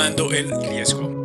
tomando 0.00 0.32
el 0.32 0.50
riesgo. 0.62 1.19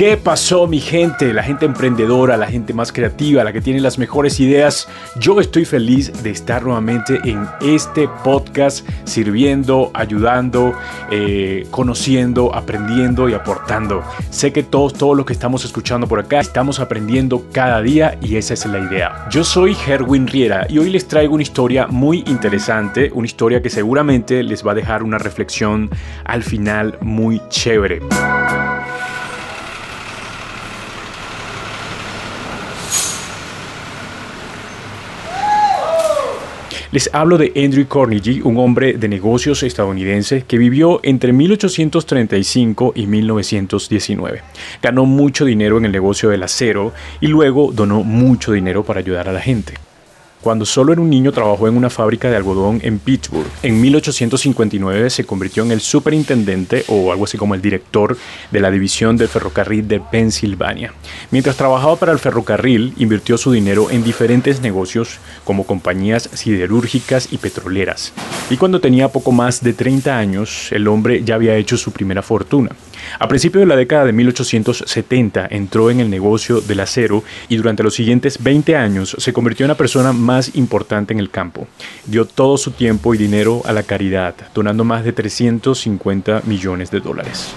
¿Qué 0.00 0.16
pasó 0.16 0.66
mi 0.66 0.80
gente? 0.80 1.34
La 1.34 1.42
gente 1.42 1.66
emprendedora, 1.66 2.38
la 2.38 2.46
gente 2.46 2.72
más 2.72 2.90
creativa, 2.90 3.44
la 3.44 3.52
que 3.52 3.60
tiene 3.60 3.82
las 3.82 3.98
mejores 3.98 4.40
ideas. 4.40 4.88
Yo 5.16 5.38
estoy 5.38 5.66
feliz 5.66 6.22
de 6.22 6.30
estar 6.30 6.62
nuevamente 6.62 7.20
en 7.22 7.46
este 7.60 8.08
podcast 8.24 8.88
sirviendo, 9.04 9.90
ayudando, 9.92 10.72
eh, 11.10 11.66
conociendo, 11.70 12.54
aprendiendo 12.54 13.28
y 13.28 13.34
aportando. 13.34 14.02
Sé 14.30 14.54
que 14.54 14.62
todos, 14.62 14.94
todos 14.94 15.14
los 15.14 15.26
que 15.26 15.34
estamos 15.34 15.66
escuchando 15.66 16.06
por 16.06 16.18
acá 16.18 16.40
estamos 16.40 16.80
aprendiendo 16.80 17.44
cada 17.52 17.82
día 17.82 18.16
y 18.22 18.36
esa 18.36 18.54
es 18.54 18.64
la 18.64 18.78
idea. 18.78 19.26
Yo 19.30 19.44
soy 19.44 19.76
Herwin 19.86 20.26
Riera 20.26 20.66
y 20.70 20.78
hoy 20.78 20.88
les 20.88 21.08
traigo 21.08 21.34
una 21.34 21.42
historia 21.42 21.86
muy 21.88 22.24
interesante, 22.26 23.10
una 23.12 23.26
historia 23.26 23.60
que 23.60 23.68
seguramente 23.68 24.42
les 24.44 24.66
va 24.66 24.72
a 24.72 24.76
dejar 24.76 25.02
una 25.02 25.18
reflexión 25.18 25.90
al 26.24 26.42
final 26.42 26.96
muy 27.02 27.42
chévere. 27.50 28.00
Les 36.92 37.08
hablo 37.12 37.38
de 37.38 37.52
Andrew 37.54 37.86
Carnegie, 37.86 38.42
un 38.42 38.58
hombre 38.58 38.94
de 38.94 39.08
negocios 39.08 39.62
estadounidense 39.62 40.42
que 40.42 40.58
vivió 40.58 40.98
entre 41.04 41.32
1835 41.32 42.94
y 42.96 43.06
1919. 43.06 44.42
Ganó 44.82 45.06
mucho 45.06 45.44
dinero 45.44 45.78
en 45.78 45.84
el 45.84 45.92
negocio 45.92 46.30
del 46.30 46.42
acero 46.42 46.92
y 47.20 47.28
luego 47.28 47.70
donó 47.70 48.02
mucho 48.02 48.50
dinero 48.50 48.82
para 48.82 48.98
ayudar 48.98 49.28
a 49.28 49.32
la 49.32 49.40
gente. 49.40 49.74
Cuando 50.40 50.64
solo 50.64 50.92
era 50.92 51.02
un 51.02 51.10
niño 51.10 51.32
trabajó 51.32 51.68
en 51.68 51.76
una 51.76 51.90
fábrica 51.90 52.30
de 52.30 52.36
algodón 52.36 52.80
en 52.82 52.98
Pittsburgh. 52.98 53.46
En 53.62 53.78
1859 53.78 55.10
se 55.10 55.24
convirtió 55.24 55.62
en 55.62 55.70
el 55.70 55.80
superintendente 55.80 56.84
o 56.88 57.12
algo 57.12 57.24
así 57.24 57.36
como 57.36 57.54
el 57.54 57.60
director 57.60 58.16
de 58.50 58.60
la 58.60 58.70
división 58.70 59.18
del 59.18 59.28
ferrocarril 59.28 59.86
de 59.86 60.00
Pensilvania. 60.00 60.94
Mientras 61.30 61.56
trabajaba 61.56 61.96
para 61.96 62.12
el 62.12 62.18
ferrocarril, 62.18 62.94
invirtió 62.96 63.36
su 63.36 63.52
dinero 63.52 63.90
en 63.90 64.02
diferentes 64.02 64.62
negocios 64.62 65.18
como 65.44 65.66
compañías 65.66 66.30
siderúrgicas 66.32 67.32
y 67.32 67.36
petroleras. 67.36 68.14
Y 68.48 68.56
cuando 68.56 68.80
tenía 68.80 69.08
poco 69.08 69.32
más 69.32 69.62
de 69.62 69.74
30 69.74 70.16
años, 70.16 70.72
el 70.72 70.88
hombre 70.88 71.22
ya 71.22 71.34
había 71.34 71.56
hecho 71.56 71.76
su 71.76 71.92
primera 71.92 72.22
fortuna. 72.22 72.70
A 73.18 73.28
principios 73.28 73.62
de 73.62 73.66
la 73.66 73.76
década 73.76 74.04
de 74.04 74.12
1870 74.12 75.48
entró 75.50 75.90
en 75.90 76.00
el 76.00 76.10
negocio 76.10 76.60
del 76.60 76.80
acero 76.80 77.24
y 77.48 77.56
durante 77.56 77.82
los 77.82 77.94
siguientes 77.94 78.42
20 78.42 78.76
años 78.76 79.16
se 79.18 79.32
convirtió 79.32 79.64
en 79.64 79.68
la 79.68 79.76
persona 79.76 80.12
más 80.12 80.54
importante 80.54 81.12
en 81.12 81.20
el 81.20 81.30
campo. 81.30 81.66
Dio 82.06 82.24
todo 82.24 82.56
su 82.56 82.72
tiempo 82.72 83.14
y 83.14 83.18
dinero 83.18 83.62
a 83.64 83.72
la 83.72 83.82
caridad, 83.82 84.34
donando 84.54 84.84
más 84.84 85.04
de 85.04 85.12
350 85.12 86.42
millones 86.46 86.90
de 86.90 87.00
dólares. 87.00 87.54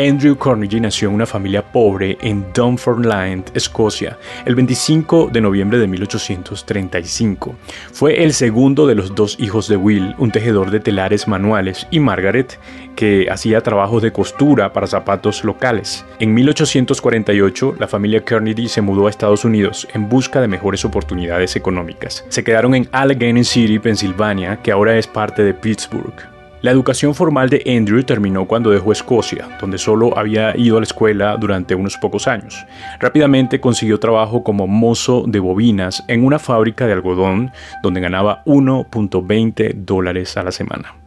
Andrew 0.00 0.34
Carnegie 0.34 0.80
nació 0.80 1.08
en 1.08 1.14
una 1.14 1.26
familia 1.26 1.60
pobre 1.60 2.16
en 2.22 2.46
Dunfermline, 2.54 3.44
Escocia, 3.52 4.16
el 4.46 4.54
25 4.54 5.28
de 5.30 5.42
noviembre 5.42 5.78
de 5.78 5.86
1835. 5.86 7.54
Fue 7.92 8.22
el 8.24 8.32
segundo 8.32 8.86
de 8.86 8.94
los 8.94 9.14
dos 9.14 9.36
hijos 9.38 9.68
de 9.68 9.76
Will, 9.76 10.14
un 10.16 10.30
tejedor 10.30 10.70
de 10.70 10.80
telares 10.80 11.28
manuales, 11.28 11.86
y 11.90 12.00
Margaret, 12.00 12.58
que 12.96 13.28
hacía 13.30 13.60
trabajos 13.60 14.02
de 14.02 14.10
costura 14.10 14.72
para 14.72 14.86
zapatos 14.86 15.44
locales. 15.44 16.06
En 16.18 16.32
1848, 16.32 17.74
la 17.78 17.86
familia 17.86 18.24
Carnegie 18.24 18.70
se 18.70 18.80
mudó 18.80 19.06
a 19.06 19.10
Estados 19.10 19.44
Unidos 19.44 19.86
en 19.92 20.08
busca 20.08 20.40
de 20.40 20.48
mejores 20.48 20.82
oportunidades 20.86 21.56
económicas. 21.56 22.24
Se 22.30 22.42
quedaron 22.42 22.74
en 22.74 22.88
Allegheny 22.92 23.44
City, 23.44 23.78
Pensilvania, 23.78 24.62
que 24.62 24.72
ahora 24.72 24.96
es 24.96 25.06
parte 25.06 25.42
de 25.44 25.52
Pittsburgh. 25.52 26.29
La 26.62 26.70
educación 26.70 27.14
formal 27.14 27.48
de 27.48 27.62
Andrew 27.66 28.02
terminó 28.02 28.46
cuando 28.46 28.70
dejó 28.70 28.92
Escocia, 28.92 29.48
donde 29.58 29.78
solo 29.78 30.18
había 30.18 30.54
ido 30.58 30.76
a 30.76 30.80
la 30.80 30.84
escuela 30.84 31.38
durante 31.38 31.74
unos 31.74 31.96
pocos 31.96 32.28
años. 32.28 32.66
Rápidamente 32.98 33.60
consiguió 33.60 33.98
trabajo 33.98 34.44
como 34.44 34.66
mozo 34.66 35.24
de 35.26 35.40
bobinas 35.40 36.04
en 36.06 36.22
una 36.22 36.38
fábrica 36.38 36.86
de 36.86 36.92
algodón 36.92 37.50
donde 37.82 38.02
ganaba 38.02 38.42
1.20 38.44 39.72
dólares 39.74 40.36
a 40.36 40.42
la 40.42 40.52
semana. 40.52 40.99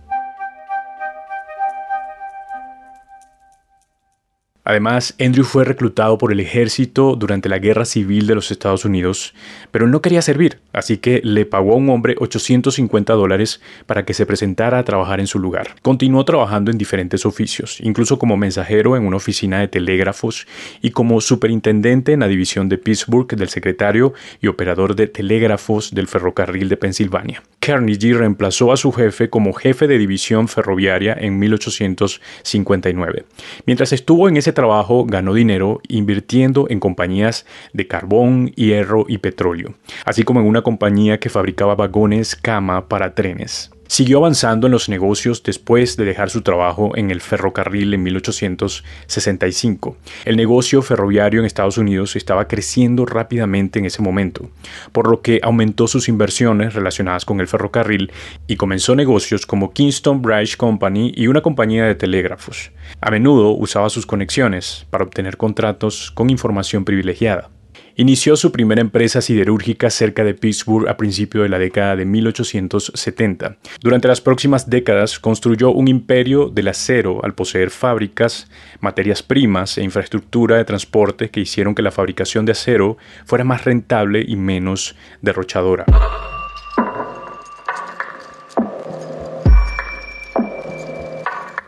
Además, 4.65 5.13
Andrew 5.19 5.43
fue 5.43 5.65
reclutado 5.65 6.17
por 6.17 6.31
el 6.31 6.39
ejército 6.39 7.17
durante 7.17 7.49
la 7.49 7.59
Guerra 7.59 7.83
Civil 7.83 8.27
de 8.27 8.35
los 8.35 8.49
Estados 8.49 8.85
Unidos, 8.85 9.33
pero 9.71 9.87
no 9.87 10.01
quería 10.01 10.21
servir, 10.21 10.59
así 10.71 10.97
que 10.97 11.19
le 11.23 11.45
pagó 11.45 11.73
a 11.73 11.75
un 11.75 11.89
hombre 11.89 12.15
850 12.17 13.13
dólares 13.13 13.59
para 13.85 14.05
que 14.05 14.13
se 14.13 14.25
presentara 14.25 14.79
a 14.79 14.85
trabajar 14.85 15.19
en 15.19 15.27
su 15.27 15.37
lugar. 15.37 15.75
Continuó 15.81 16.23
trabajando 16.23 16.71
en 16.71 16.77
diferentes 16.77 17.25
oficios, 17.25 17.79
incluso 17.81 18.17
como 18.17 18.37
mensajero 18.37 18.95
en 18.95 19.05
una 19.05 19.17
oficina 19.17 19.59
de 19.59 19.67
telégrafos 19.67 20.47
y 20.81 20.91
como 20.91 21.19
superintendente 21.19 22.13
en 22.13 22.21
la 22.21 22.29
división 22.29 22.69
de 22.69 22.77
Pittsburgh 22.77 23.27
del 23.35 23.49
secretario 23.49 24.13
y 24.41 24.47
operador 24.47 24.95
de 24.95 25.07
telégrafos 25.07 25.93
del 25.93 26.07
ferrocarril 26.07 26.69
de 26.69 26.77
Pensilvania. 26.77 27.43
Carnegie 27.65 28.13
reemplazó 28.13 28.73
a 28.73 28.77
su 28.77 28.91
jefe 28.91 29.29
como 29.29 29.53
jefe 29.53 29.87
de 29.87 29.97
división 29.97 30.49
ferroviaria 30.49 31.15
en 31.17 31.39
1859. 31.39 33.23
Mientras 33.65 33.93
estuvo 33.93 34.27
en 34.27 34.35
ese 34.35 34.51
trabajo 34.51 35.05
ganó 35.05 35.33
dinero 35.33 35.79
invirtiendo 35.87 36.67
en 36.69 36.81
compañías 36.81 37.45
de 37.71 37.87
carbón, 37.87 38.51
hierro 38.55 39.05
y 39.07 39.19
petróleo, 39.19 39.75
así 40.03 40.23
como 40.23 40.41
en 40.41 40.47
una 40.47 40.61
compañía 40.61 41.21
que 41.21 41.29
fabricaba 41.29 41.75
vagones 41.75 42.35
cama 42.35 42.89
para 42.89 43.15
trenes. 43.15 43.72
Siguió 43.93 44.17
avanzando 44.17 44.65
en 44.65 44.71
los 44.71 44.89
negocios 44.89 45.43
después 45.43 45.97
de 45.97 46.05
dejar 46.05 46.31
su 46.31 46.41
trabajo 46.41 46.93
en 46.97 47.11
el 47.11 47.21
ferrocarril 47.21 47.93
en 47.93 48.01
1865. 48.01 49.97
El 50.25 50.35
negocio 50.35 50.81
ferroviario 50.81 51.39
en 51.39 51.45
Estados 51.45 51.77
Unidos 51.77 52.15
estaba 52.15 52.47
creciendo 52.47 53.05
rápidamente 53.05 53.77
en 53.77 53.85
ese 53.85 54.01
momento, 54.01 54.49
por 54.93 55.07
lo 55.07 55.21
que 55.21 55.39
aumentó 55.43 55.85
sus 55.87 56.09
inversiones 56.09 56.73
relacionadas 56.73 57.23
con 57.23 57.39
el 57.39 57.47
ferrocarril 57.47 58.11
y 58.47 58.55
comenzó 58.55 58.95
negocios 58.95 59.45
como 59.45 59.73
Kingston 59.73 60.23
Bridge 60.23 60.57
Company 60.57 61.13
y 61.15 61.27
una 61.27 61.41
compañía 61.41 61.85
de 61.85 61.93
telégrafos. 61.93 62.71
A 62.99 63.11
menudo 63.11 63.51
usaba 63.51 63.91
sus 63.91 64.07
conexiones 64.07 64.87
para 64.89 65.03
obtener 65.03 65.37
contratos 65.37 66.09
con 66.09 66.31
información 66.31 66.83
privilegiada. 66.83 67.51
Inició 67.95 68.35
su 68.35 68.51
primera 68.51 68.81
empresa 68.81 69.21
siderúrgica 69.21 69.91
cerca 69.91 70.23
de 70.23 70.33
Pittsburgh 70.33 70.89
a 70.89 70.97
principios 70.97 71.43
de 71.43 71.49
la 71.49 71.59
década 71.59 71.95
de 71.95 72.05
1870. 72.05 73.57
Durante 73.81 74.07
las 74.07 74.19
próximas 74.19 74.67
décadas 74.67 75.19
construyó 75.19 75.69
un 75.69 75.87
imperio 75.87 76.49
del 76.49 76.69
acero 76.69 77.23
al 77.23 77.35
poseer 77.35 77.69
fábricas, 77.69 78.49
materias 78.79 79.21
primas 79.21 79.77
e 79.77 79.83
infraestructura 79.83 80.57
de 80.57 80.65
transporte 80.65 81.29
que 81.29 81.41
hicieron 81.41 81.75
que 81.75 81.83
la 81.83 81.91
fabricación 81.91 82.45
de 82.45 82.53
acero 82.53 82.97
fuera 83.25 83.43
más 83.43 83.63
rentable 83.63 84.25
y 84.27 84.37
menos 84.37 84.95
derrochadora. 85.21 85.85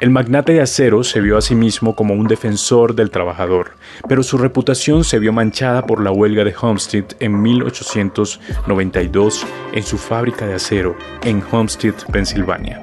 El 0.01 0.09
magnate 0.09 0.51
de 0.51 0.61
acero 0.61 1.05
se 1.05 1.21
vio 1.21 1.37
a 1.37 1.41
sí 1.41 1.55
mismo 1.55 1.95
como 1.95 2.15
un 2.15 2.27
defensor 2.27 2.95
del 2.95 3.11
trabajador, 3.11 3.77
pero 4.09 4.23
su 4.23 4.37
reputación 4.37 5.05
se 5.05 5.19
vio 5.19 5.31
manchada 5.31 5.85
por 5.85 6.03
la 6.03 6.11
huelga 6.11 6.43
de 6.43 6.53
Homestead 6.59 7.05
en 7.21 7.41
1892 7.41 9.47
en 9.71 9.83
su 9.83 9.97
fábrica 9.97 10.45
de 10.45 10.55
acero 10.55 10.97
en 11.23 11.41
Homestead, 11.49 11.93
Pensilvania. 12.11 12.81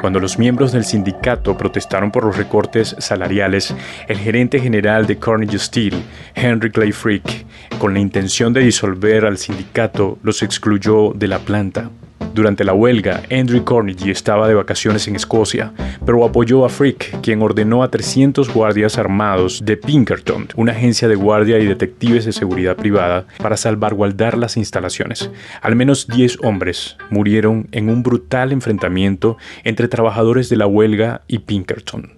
Cuando 0.00 0.20
los 0.20 0.38
miembros 0.38 0.70
del 0.70 0.84
sindicato 0.84 1.56
protestaron 1.56 2.12
por 2.12 2.24
los 2.24 2.36
recortes 2.36 2.94
salariales, 2.98 3.74
el 4.06 4.18
gerente 4.18 4.60
general 4.60 5.08
de 5.08 5.18
Carnegie 5.18 5.58
Steel, 5.58 6.04
Henry 6.36 6.70
Clay 6.70 6.92
Frick, 6.92 7.46
con 7.80 7.94
la 7.94 8.00
intención 8.00 8.52
de 8.52 8.60
disolver 8.60 9.24
al 9.24 9.38
sindicato, 9.38 10.18
los 10.22 10.44
excluyó 10.44 11.12
de 11.14 11.26
la 11.26 11.40
planta. 11.40 11.90
Durante 12.34 12.64
la 12.64 12.74
huelga, 12.74 13.22
Andrew 13.30 13.62
Carnegie 13.62 14.10
estaba 14.10 14.48
de 14.48 14.54
vacaciones 14.54 15.06
en 15.06 15.14
Escocia, 15.14 15.72
pero 16.04 16.24
apoyó 16.24 16.64
a 16.64 16.68
Frick, 16.68 17.20
quien 17.20 17.40
ordenó 17.42 17.84
a 17.84 17.92
300 17.92 18.52
guardias 18.52 18.98
armados 18.98 19.64
de 19.64 19.76
Pinkerton, 19.76 20.48
una 20.56 20.72
agencia 20.72 21.06
de 21.06 21.14
guardia 21.14 21.60
y 21.60 21.66
detectives 21.66 22.24
de 22.24 22.32
seguridad 22.32 22.74
privada, 22.74 23.26
para 23.38 23.56
salvaguardar 23.56 24.36
las 24.36 24.56
instalaciones. 24.56 25.30
Al 25.62 25.76
menos 25.76 26.08
10 26.08 26.38
hombres 26.42 26.96
murieron 27.08 27.68
en 27.70 27.88
un 27.88 28.02
brutal 28.02 28.50
enfrentamiento 28.50 29.36
entre 29.62 29.86
trabajadores 29.86 30.48
de 30.48 30.56
la 30.56 30.66
huelga 30.66 31.22
y 31.28 31.38
Pinkerton. 31.38 32.14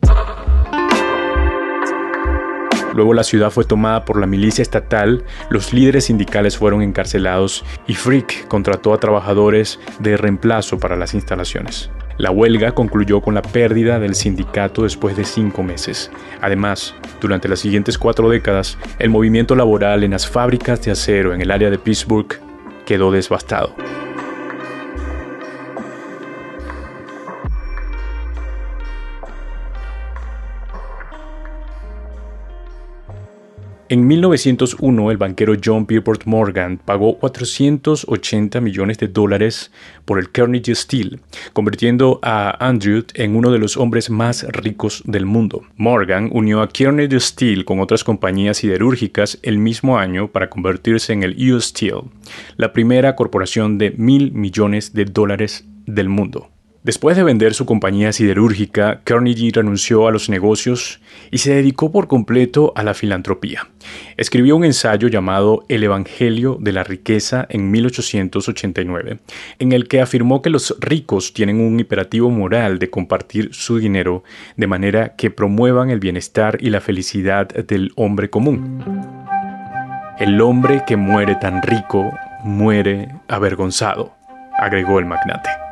Luego 2.97 3.13
la 3.13 3.25
ciudad 3.25 3.51
fue 3.51 3.65
tomada 3.65 4.07
por 4.07 4.19
la 4.19 4.27
milicia 4.27 4.63
estatal, 4.63 5.23
los 5.51 5.75
líderes 5.75 6.07
sindicales 6.07 6.57
fueron 6.57 6.81
encarcelados 6.81 7.63
y 7.87 7.93
Frick 7.93 8.49
contrató 8.49 8.95
a 8.95 8.99
trabajadores 8.99 9.79
de 9.99 10.17
reemplazo 10.17 10.79
para 10.79 10.97
las 10.97 11.13
instalaciones. 11.13 11.91
La 12.17 12.31
huelga 12.31 12.73
concluyó 12.73 13.21
con 13.21 13.35
la 13.35 13.43
pérdida 13.43 13.99
del 13.99 14.15
sindicato 14.15 14.85
después 14.85 15.15
de 15.15 15.25
cinco 15.25 15.63
meses. 15.63 16.11
Además, 16.41 16.95
durante 17.21 17.51
las 17.51 17.61
siguientes 17.61 17.99
cuatro 17.99 18.31
décadas, 18.31 18.79
el 18.99 19.11
movimiento 19.11 19.55
laboral 19.55 20.03
en 20.03 20.13
las 20.13 20.27
fábricas 20.27 20.83
de 20.83 20.93
acero 20.93 21.35
en 21.35 21.43
el 21.43 21.51
área 21.51 21.69
de 21.69 21.79
Pittsburgh 21.79 22.41
quedó 22.87 23.11
devastado. 23.11 23.75
En 33.89 34.05
1901, 34.05 35.13
el 35.13 35.17
banquero 35.17 35.55
John 35.65 35.87
Pierpont 35.87 36.25
Morgan 36.25 36.81
pagó 36.85 37.19
480 37.19 38.61
millones 38.61 38.99
de 38.99 39.07
dólares 39.07 39.71
por 40.05 40.19
el 40.19 40.33
Carnegie 40.33 40.75
Steel, 40.75 41.21
convirtiendo 41.53 42.19
a 42.21 42.67
Andrew 42.67 43.05
en 43.15 43.37
uno 43.37 43.53
de 43.53 43.61
los 43.61 43.77
hombres 43.77 44.11
más 44.11 44.43
ricos 44.49 45.05
del 45.07 45.25
mundo. 45.25 45.63
Morgan 45.77 46.31
unió 46.33 46.63
a 46.63 46.69
Carnegie 46.69 47.21
Steel 47.21 47.65
con 47.65 47.79
otras 47.79 48.03
compañías 48.03 48.57
siderúrgicas 48.57 49.39
el 49.43 49.59
mismo 49.59 49.99
año 49.99 50.33
para 50.33 50.51
convertirse 50.51 51.13
en 51.13 51.23
el 51.23 51.53
US 51.53 51.67
Steel, 51.67 52.01
la 52.57 52.73
primera 52.73 53.15
corporación 53.15 53.79
de 53.79 53.93
mil 53.93 54.33
millones 54.33 54.95
de 54.95 55.05
dólares 55.05 55.65
del 55.87 56.09
mundo. 56.09 56.49
Después 56.87 57.17
de 57.17 57.25
vender 57.25 57.53
su 57.53 57.67
compañía 57.67 58.13
siderúrgica, 58.13 59.01
Carnegie 59.03 59.51
renunció 59.53 60.07
a 60.07 60.13
los 60.13 60.29
negocios 60.29 61.01
y 61.33 61.39
se 61.39 61.53
dedicó 61.53 61.91
por 61.91 62.07
completo 62.07 62.73
a 62.77 62.85
la 62.85 62.95
filantropía. 62.95 63.67
Escribió 64.17 64.55
un 64.55 64.65
ensayo 64.65 65.09
llamado 65.09 65.65
El 65.69 65.83
Evangelio 65.83 66.59
de 66.61 66.71
la 66.71 66.85
Riqueza 66.85 67.45
en 67.51 67.73
1889, 67.73 69.19
en 69.59 69.73
el 69.73 69.89
que 69.89 70.01
afirmó 70.01 70.43
que 70.43 70.51
los 70.51 70.77
ricos 70.79 71.35
tienen 71.35 71.61
un 71.61 71.81
imperativo 71.81 72.31
moral 72.31 72.79
de 72.79 72.89
compartir 72.89 73.53
su 73.53 73.81
dinero 73.81 74.23
de 74.57 74.69
manera 74.69 75.17
que 75.17 75.33
promuevan 75.33 75.91
el 75.91 75.99
bienestar 75.99 76.57
y 76.61 76.71
la 76.71 76.81
felicidad 76.81 77.49
del 77.49 77.91
hombre 77.97 78.31
común. 78.31 78.85
El 80.21 80.41
hombre 80.41 80.85
que 80.87 80.97
muere 80.97 81.35
tan 81.35 81.63
rico 81.63 82.13
muere 82.45 83.09
avergonzado, 83.27 84.15
agregó 84.57 85.01
el 85.01 85.07
magnate. 85.07 85.66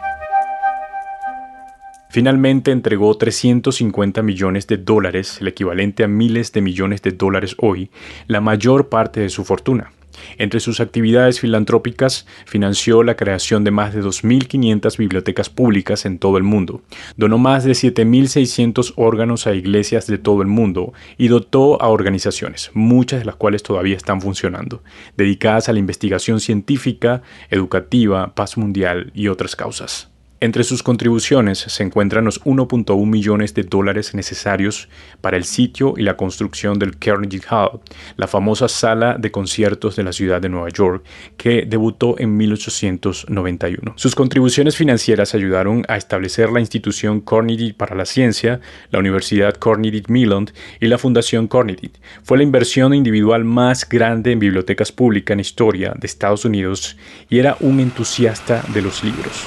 Finalmente 2.15 2.71
entregó 2.71 3.13
350 3.17 4.23
millones 4.23 4.69
de 4.69 4.77
dólares, 4.77 5.39
el 5.41 5.49
equivalente 5.49 6.05
a 6.05 6.07
miles 6.07 6.53
de 6.53 6.61
millones 6.61 7.03
de 7.03 7.11
dólares 7.11 7.57
hoy, 7.59 7.91
la 8.29 8.41
mayor 8.41 8.89
parte 8.89 9.19
de 9.19 9.31
su 9.31 9.45
fortuna. 9.45 9.91
Entre 10.39 10.61
sus 10.61 10.79
actividades 10.79 11.41
filantrópicas, 11.41 12.25
financió 12.47 13.03
la 13.03 13.17
creación 13.17 13.65
de 13.65 13.73
más 13.73 13.93
de 13.93 14.01
2.500 14.01 14.97
bibliotecas 14.97 15.51
públicas 15.51 16.07
en 16.07 16.21
todo 16.21 16.37
el 16.37 16.45
mundo, 16.45 16.83
donó 17.17 17.37
más 17.37 17.65
de 17.65 17.73
7.600 17.73 18.93
órganos 18.95 19.49
a 19.49 19.55
iglesias 19.55 20.07
de 20.07 20.19
todo 20.19 20.41
el 20.41 20.47
mundo 20.47 20.93
y 21.19 21.27
dotó 21.27 21.83
a 21.83 21.89
organizaciones, 21.89 22.71
muchas 22.75 23.19
de 23.19 23.25
las 23.25 23.35
cuales 23.35 23.65
todavía 23.65 23.97
están 23.97 24.21
funcionando, 24.21 24.85
dedicadas 25.17 25.69
a 25.69 25.73
la 25.73 25.81
investigación 25.81 26.39
científica, 26.39 27.23
educativa, 27.51 28.37
paz 28.37 28.57
mundial 28.57 29.11
y 29.17 29.27
otras 29.27 29.57
causas. 29.57 30.14
Entre 30.45 30.63
sus 30.63 30.83
contribuciones 30.83 31.59
se 31.59 31.83
encuentran 31.83 32.27
los 32.27 32.45
1.1 32.45 33.07
millones 33.07 33.55
de 33.55 33.63
dólares 33.63 34.13
necesarios 34.13 34.91
para 35.23 35.39
el 35.39 35.45
sitio 35.45 35.95
y 35.97 36.03
la 36.03 36.19
construcción 36.19 36.79
del 36.79 36.99
Carnegie 36.99 37.41
Hall, 37.49 37.81
la 38.19 38.27
famosa 38.27 38.69
sala 38.69 39.17
de 39.19 39.31
conciertos 39.31 39.97
de 39.97 40.05
la 40.05 40.13
ciudad 40.13 40.43
de 40.43 40.51
Nueva 40.51 40.69
York, 40.69 41.03
que 41.39 41.65
debutó 41.67 42.17
en 42.19 42.37
1891. 42.37 43.95
Sus 43.97 44.15
contribuciones 44.15 44.77
financieras 44.77 45.35
ayudaron 45.35 45.83
a 45.89 45.97
establecer 45.97 46.51
la 46.51 46.61
institución 46.61 47.23
Carnegie 47.23 47.73
para 47.73 47.97
la 47.97 48.05
Ciencia, 48.05 48.61
la 48.91 48.99
Universidad 48.99 49.57
Carnegie 49.59 50.03
Mellon 50.09 50.51
y 50.79 50.89
la 50.89 50.99
Fundación 50.99 51.49
Carnegie. 51.49 51.93
Fue 52.23 52.37
la 52.37 52.45
inversión 52.45 52.93
individual 52.93 53.45
más 53.45 53.89
grande 53.89 54.33
en 54.33 54.41
bibliotecas 54.41 54.93
públicas 54.93 55.33
en 55.33 55.41
historia 55.41 55.95
de 55.99 56.07
Estados 56.07 56.45
Unidos 56.45 56.99
y 57.31 57.39
era 57.39 57.57
un 57.61 57.81
entusiasta 57.81 58.63
de 58.75 58.83
los 58.83 59.03
libros. 59.03 59.47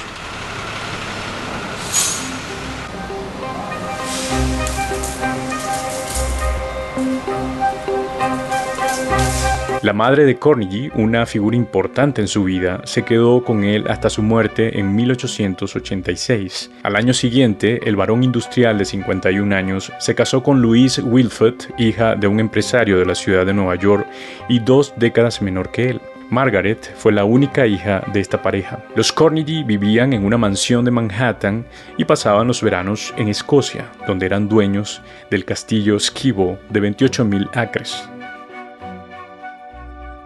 La 9.88 9.94
madre 9.94 10.26
de 10.26 10.38
Carnegie, 10.38 10.90
una 10.96 11.24
figura 11.24 11.56
importante 11.56 12.20
en 12.20 12.28
su 12.28 12.44
vida, 12.44 12.82
se 12.84 13.06
quedó 13.06 13.42
con 13.42 13.64
él 13.64 13.86
hasta 13.88 14.10
su 14.10 14.22
muerte 14.22 14.78
en 14.78 14.94
1886. 14.94 16.70
Al 16.82 16.94
año 16.94 17.14
siguiente, 17.14 17.80
el 17.88 17.96
varón 17.96 18.22
industrial 18.22 18.76
de 18.76 18.84
51 18.84 19.56
años 19.56 19.90
se 19.98 20.14
casó 20.14 20.42
con 20.42 20.60
Louise 20.60 21.00
Wilford, 21.00 21.54
hija 21.78 22.16
de 22.16 22.26
un 22.26 22.38
empresario 22.38 22.98
de 22.98 23.06
la 23.06 23.14
ciudad 23.14 23.46
de 23.46 23.54
Nueva 23.54 23.76
York 23.76 24.06
y 24.50 24.58
dos 24.58 24.92
décadas 24.98 25.40
menor 25.40 25.70
que 25.70 25.88
él. 25.88 26.02
Margaret 26.28 26.92
fue 26.94 27.12
la 27.12 27.24
única 27.24 27.66
hija 27.66 28.04
de 28.12 28.20
esta 28.20 28.42
pareja. 28.42 28.84
Los 28.94 29.10
Carnegie 29.10 29.64
vivían 29.64 30.12
en 30.12 30.26
una 30.26 30.36
mansión 30.36 30.84
de 30.84 30.90
Manhattan 30.90 31.64
y 31.96 32.04
pasaban 32.04 32.46
los 32.46 32.62
veranos 32.62 33.14
en 33.16 33.28
Escocia, 33.28 33.86
donde 34.06 34.26
eran 34.26 34.50
dueños 34.50 35.00
del 35.30 35.46
castillo 35.46 35.98
Skibo 35.98 36.58
de 36.68 36.82
28.000 36.82 37.56
acres. 37.56 38.06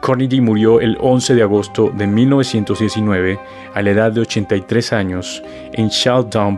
Carnegie 0.03 0.41
murió 0.41 0.81
el 0.81 0.99
11 1.01 1.37
de 1.37 1.43
agosto 1.43 1.93
de 1.95 2.09
1919 2.09 3.39
a 3.73 3.83
la 3.83 3.91
edad 3.91 4.11
de 4.11 4.21
83 4.23 4.93
años 4.93 5.43
en 5.73 5.91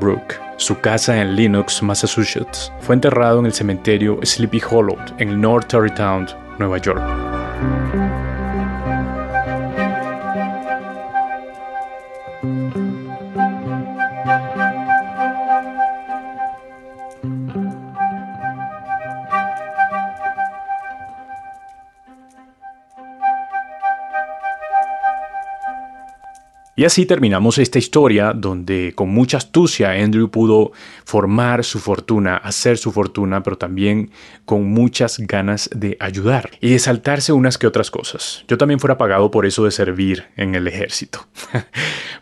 Brook, 0.00 0.34
su 0.56 0.80
casa 0.80 1.20
en 1.20 1.36
Lenox, 1.36 1.82
Massachusetts. 1.82 2.72
Fue 2.80 2.94
enterrado 2.94 3.40
en 3.40 3.46
el 3.46 3.52
cementerio 3.52 4.18
Sleepy 4.22 4.62
Hollow 4.68 4.96
en 5.18 5.42
North 5.42 5.68
Tarrytown, 5.68 6.26
Nueva 6.58 6.78
York. 6.78 7.02
Y 26.84 26.86
así 26.86 27.06
terminamos 27.06 27.56
esta 27.56 27.78
historia 27.78 28.34
donde 28.34 28.92
con 28.94 29.08
mucha 29.08 29.38
astucia 29.38 29.92
Andrew 29.92 30.28
pudo 30.28 30.72
formar 31.06 31.64
su 31.64 31.78
fortuna, 31.78 32.36
hacer 32.36 32.76
su 32.76 32.92
fortuna, 32.92 33.42
pero 33.42 33.56
también 33.56 34.10
con 34.44 34.66
muchas 34.66 35.16
ganas 35.16 35.70
de 35.74 35.96
ayudar 35.98 36.50
y 36.60 36.72
de 36.72 36.78
saltarse 36.78 37.32
unas 37.32 37.56
que 37.56 37.66
otras 37.66 37.90
cosas. 37.90 38.44
Yo 38.48 38.58
también 38.58 38.80
fuera 38.80 38.98
pagado 38.98 39.30
por 39.30 39.46
eso 39.46 39.64
de 39.64 39.70
servir 39.70 40.26
en 40.36 40.54
el 40.54 40.68
ejército. 40.68 41.26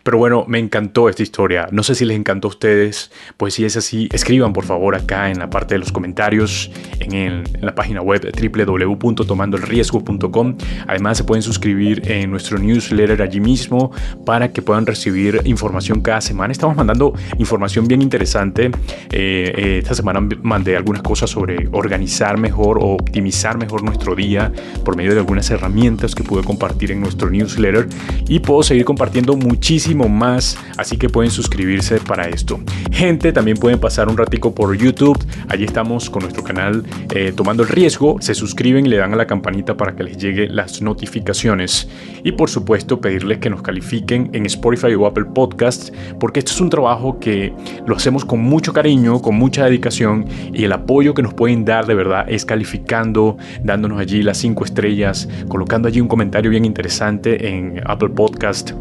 pero 0.03 0.17
bueno, 0.17 0.45
me 0.47 0.59
encantó 0.59 1.09
esta 1.09 1.23
historia. 1.23 1.67
No 1.71 1.83
sé 1.83 1.93
si 1.93 2.05
les 2.05 2.15
encantó 2.15 2.47
a 2.47 2.51
ustedes, 2.51 3.11
pues 3.35 3.55
si 3.55 3.65
es 3.65 3.75
así, 3.75 4.07
escriban 4.13 4.53
por 4.53 4.63
favor 4.63 4.95
acá 4.95 5.29
en 5.29 5.39
la 5.39 5.49
parte 5.49 5.75
de 5.75 5.79
los 5.79 5.91
comentarios, 5.91 6.71
en, 7.01 7.43
la 7.59 7.75
página 7.75 8.01
web 8.01 8.31
www.tomandoelriesgo.com. 8.31 10.57
Además 10.87 11.17
se 11.17 11.25
pueden 11.25 11.43
suscribir 11.43 12.09
en 12.09 12.31
nuestro 12.31 12.57
newsletter 12.57 13.21
allí 13.21 13.41
mismo 13.41 13.91
para 14.25 14.52
que 14.53 14.61
puedan 14.61 14.85
recibir 14.85 15.41
información 15.45 16.01
cada 16.01 16.21
semana. 16.21 16.51
Estamos 16.51 16.75
mandando 16.75 17.13
información 17.37 17.87
bien 17.87 18.01
interesante. 18.01 18.67
Eh, 19.11 19.53
eh, 19.55 19.79
esta 19.81 19.95
semana 19.95 20.21
mandé 20.41 20.77
algunas 20.77 21.01
cosas 21.01 21.29
sobre 21.29 21.67
organizar 21.71 22.37
mejor 22.37 22.77
o 22.77 22.93
optimizar 22.93 23.57
mejor 23.57 23.83
nuestro 23.83 24.15
día 24.15 24.51
por 24.85 24.95
medio 24.95 25.13
de 25.13 25.19
algunas 25.19 25.49
herramientas 25.49 26.15
que 26.15 26.23
pude 26.23 26.43
compartir 26.43 26.91
en 26.91 27.01
nuestro 27.01 27.29
newsletter 27.29 27.87
y 28.27 28.39
puedo 28.39 28.63
seguir 28.63 28.85
compartiendo 28.85 29.35
muchísimo 29.35 30.07
más, 30.07 30.57
así 30.77 30.97
que 30.97 31.09
pueden 31.09 31.31
suscribirse 31.31 31.99
para 31.99 32.27
esto. 32.29 32.59
Gente, 32.91 33.31
también 33.33 33.57
pueden 33.57 33.79
pasar 33.79 34.07
un 34.07 34.17
ratico 34.17 34.53
por 34.53 34.75
YouTube. 34.77 35.17
Allí 35.49 35.63
estamos 35.63 36.09
con 36.09 36.23
nuestro 36.23 36.43
canal 36.43 36.83
eh, 37.13 37.33
Tomando 37.35 37.63
el 37.63 37.69
Riesgo. 37.69 38.17
Se 38.21 38.35
suscriben 38.35 38.85
y 38.85 38.89
le 38.89 38.97
dan 38.97 39.13
a 39.13 39.15
la 39.15 39.27
campanita 39.27 39.75
para 39.75 39.95
que 39.95 40.03
les 40.03 40.17
llegue 40.17 40.47
las 40.47 40.81
notificaciones. 40.81 41.89
Y 42.23 42.33
por 42.33 42.49
supuesto 42.49 43.01
pedirles 43.01 43.39
que 43.39 43.49
nos 43.49 43.61
califiquen 43.61 44.29
en 44.33 44.45
Spotify 44.45 44.93
o 44.95 45.05
Apple 45.05 45.25
Podcasts, 45.33 45.91
porque 46.19 46.39
esto 46.39 46.51
es 46.51 46.61
un 46.61 46.69
trabajo 46.69 47.19
que 47.19 47.53
lo 47.85 47.95
hacemos 47.95 48.25
con 48.25 48.39
mucho 48.41 48.73
cariño, 48.73 49.21
con 49.21 49.35
mucha 49.35 49.65
dedicación 49.65 50.25
y 50.53 50.63
el 50.63 50.71
apoyo 50.71 51.13
que 51.13 51.21
nos 51.21 51.33
pueden 51.33 51.65
dar 51.65 51.85
de 51.85 51.95
verdad 51.95 52.25
es 52.29 52.45
calificando, 52.45 53.37
dándonos 53.63 53.99
allí 53.99 54.23
las 54.23 54.37
cinco 54.37 54.63
estrellas, 54.63 55.27
colocando 55.47 55.87
allí 55.87 56.01
un 56.01 56.07
comentario 56.07 56.51
bien 56.51 56.65
interesante 56.65 57.47
en 57.47 57.81
Apple 57.85 58.09
Podcast 58.09 58.71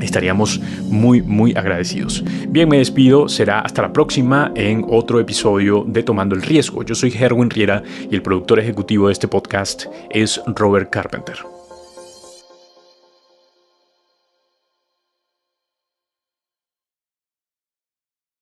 estaríamos 0.00 0.60
muy 0.88 1.22
muy 1.22 1.54
agradecidos. 1.54 2.22
Bien, 2.48 2.68
me 2.68 2.78
despido, 2.78 3.28
será 3.28 3.60
hasta 3.60 3.82
la 3.82 3.92
próxima 3.92 4.52
en 4.54 4.84
otro 4.88 5.20
episodio 5.20 5.84
de 5.86 6.02
Tomando 6.02 6.34
el 6.34 6.42
Riesgo. 6.42 6.82
Yo 6.82 6.94
soy 6.94 7.12
Herwin 7.16 7.50
Riera 7.50 7.82
y 8.10 8.14
el 8.14 8.22
productor 8.22 8.60
ejecutivo 8.60 9.06
de 9.06 9.12
este 9.12 9.28
podcast 9.28 9.86
es 10.10 10.40
Robert 10.46 10.90
Carpenter. 10.90 11.53